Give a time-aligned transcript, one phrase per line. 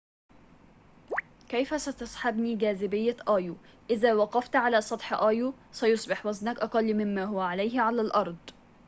[1.49, 3.55] كيف ستسحبني جاذبية أيو
[3.89, 8.37] إذا وقفت على سطح أيو سيصبح وزنك أقل مما هو عليه على الأرض